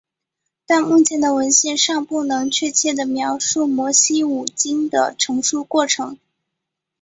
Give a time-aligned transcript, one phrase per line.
[0.65, 6.17] 但目前的文献尚不能确切地描述摩西五经的成书过程。